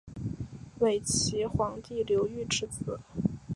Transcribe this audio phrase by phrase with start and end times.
[0.79, 2.99] 伪齐皇帝刘豫之子。